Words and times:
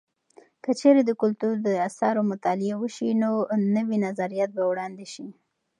که 0.63 0.71
چیرې 0.79 1.01
د 1.05 1.11
کلتور 1.21 1.55
د 1.61 1.67
اثارو 1.87 2.21
مطالعه 2.31 2.75
وسي، 2.81 3.09
نو 3.21 3.29
نوي 3.77 3.97
نظریات 4.05 4.49
به 4.57 4.63
وړاندې 4.69 5.05
سي. 5.13 5.27